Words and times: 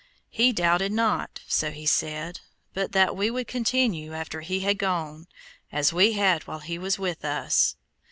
He 0.31 0.51
doubted 0.51 0.91
not, 0.91 1.41
so 1.47 1.69
he 1.69 1.85
said, 1.85 2.39
but 2.73 2.91
that 2.93 3.15
we 3.15 3.29
would 3.29 3.47
continue, 3.47 4.13
after 4.15 4.41
he 4.41 4.61
had 4.61 4.79
gone, 4.79 5.27
as 5.71 5.93
we 5.93 6.13
had 6.13 6.47
while 6.47 6.61
he 6.61 6.79
was 6.79 6.97
with 6.97 7.23
us. 7.23 7.75